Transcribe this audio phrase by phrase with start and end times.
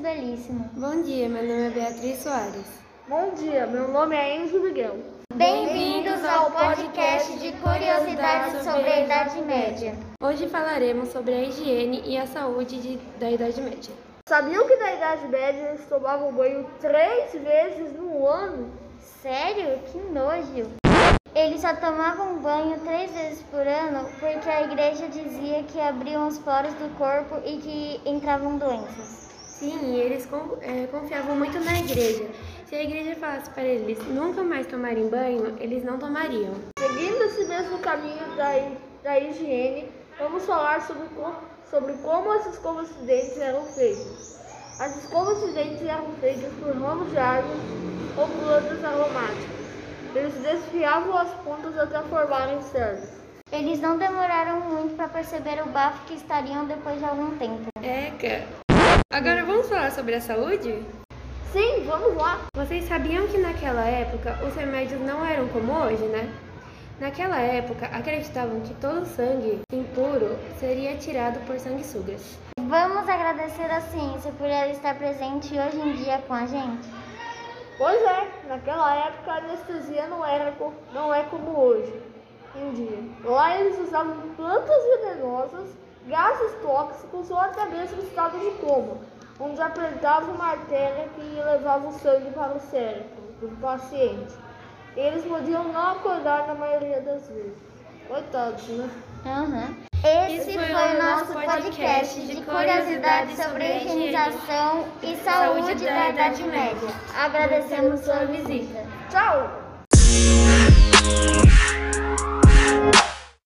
[0.00, 0.68] Veríssimo.
[0.74, 2.66] Bom dia, meu nome é Beatriz Soares.
[3.08, 4.98] Bom dia, meu nome é Enzo Miguel.
[5.32, 9.94] Bem-vindos ao podcast de curiosidades sobre a Idade Média.
[10.20, 13.94] Hoje falaremos sobre a higiene e a saúde de, da Idade Média.
[14.28, 18.70] Sabiam que na Idade Média eles tomavam banho três vezes no ano?
[19.22, 19.78] Sério?
[19.92, 20.79] Que nojo!
[21.34, 26.38] Eles só tomavam banho três vezes por ano porque a igreja dizia que abriam os
[26.38, 29.30] poros do corpo e que entravam doenças.
[29.46, 30.28] Sim, eles
[30.62, 32.28] é, confiavam muito na igreja.
[32.66, 36.54] Se a igreja falasse para eles nunca mais tomarem banho, eles não tomariam.
[36.78, 38.50] Seguindo esse mesmo caminho da,
[39.04, 41.06] da higiene, vamos falar sobre,
[41.70, 44.40] sobre como as escovas de dentes eram feitas.
[44.80, 47.60] As escovas de dentes eram feitas por ramos de árvores
[48.16, 49.59] ou plantas aromáticas.
[50.14, 53.08] Eles desfiavam as pontas até formarem cerdas.
[53.52, 57.68] Eles não demoraram muito para perceber o bafo que estariam depois de algum tempo.
[57.80, 58.44] Eca!
[59.12, 60.84] Agora vamos falar sobre a saúde?
[61.52, 62.40] Sim, vamos lá!
[62.54, 66.28] Vocês sabiam que naquela época os remédios não eram como hoje, né?
[67.00, 72.36] Naquela época, acreditavam que todo sangue impuro seria tirado por sanguessugas.
[72.58, 76.99] Vamos agradecer a ciência por ela estar presente hoje em dia com a gente.
[77.80, 80.52] Pois é, naquela época a anestesia não era
[80.92, 81.90] não é como hoje
[82.54, 82.98] em dia.
[83.24, 85.70] Lá eles usavam plantas venenosas,
[86.06, 88.98] gases tóxicos ou até mesmo estado de coma,
[89.40, 94.34] onde apertavam uma artéria que levava o sangue para o cérebro do paciente.
[94.94, 97.56] Eles podiam não acordar na maioria das vezes.
[98.06, 98.90] Coitados, né?
[99.24, 99.89] Uhum.
[100.02, 106.88] Esse foi, o nosso podcast de curiosidades sobre a higienização e saúde da Idade Média.
[107.14, 108.86] Agradecemos sua visita.
[109.10, 109.69] Tchau!